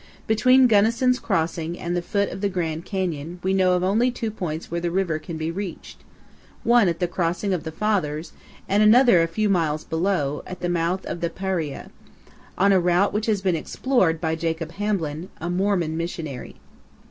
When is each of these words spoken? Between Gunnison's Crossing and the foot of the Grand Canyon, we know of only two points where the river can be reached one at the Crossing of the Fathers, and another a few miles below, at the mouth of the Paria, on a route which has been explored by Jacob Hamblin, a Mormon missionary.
Between 0.25 0.65
Gunnison's 0.65 1.19
Crossing 1.19 1.77
and 1.77 1.95
the 1.95 2.01
foot 2.01 2.29
of 2.31 2.41
the 2.41 2.49
Grand 2.49 2.85
Canyon, 2.85 3.37
we 3.43 3.53
know 3.53 3.73
of 3.73 3.83
only 3.83 4.09
two 4.09 4.31
points 4.31 4.71
where 4.71 4.81
the 4.81 4.89
river 4.89 5.19
can 5.19 5.37
be 5.37 5.51
reached 5.51 5.99
one 6.63 6.87
at 6.87 6.97
the 6.97 7.07
Crossing 7.07 7.53
of 7.53 7.61
the 7.65 7.71
Fathers, 7.71 8.33
and 8.67 8.81
another 8.81 9.21
a 9.21 9.27
few 9.27 9.47
miles 9.47 9.83
below, 9.83 10.41
at 10.47 10.61
the 10.61 10.69
mouth 10.69 11.05
of 11.05 11.21
the 11.21 11.29
Paria, 11.29 11.91
on 12.57 12.71
a 12.71 12.79
route 12.79 13.13
which 13.13 13.27
has 13.27 13.43
been 13.43 13.55
explored 13.55 14.19
by 14.19 14.33
Jacob 14.33 14.71
Hamblin, 14.71 15.29
a 15.39 15.51
Mormon 15.51 15.95
missionary. 15.95 16.55